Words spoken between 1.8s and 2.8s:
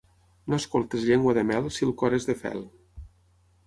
el cor és de fel.